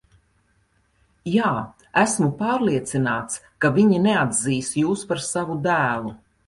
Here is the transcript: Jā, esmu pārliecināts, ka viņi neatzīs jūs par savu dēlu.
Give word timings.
Jā, 1.33 1.51
esmu 2.05 2.31
pārliecināts, 2.41 3.39
ka 3.67 3.75
viņi 3.79 4.03
neatzīs 4.11 4.77
jūs 4.85 5.09
par 5.13 5.27
savu 5.33 5.65
dēlu. 5.71 6.19